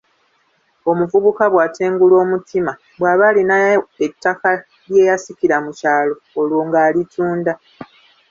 [0.89, 4.49] Omuvubuka bw'atengulwa omutima, bw’aba alinayo ettaka
[4.89, 7.53] lye yasikira mu kyalo olwo nga alitunda.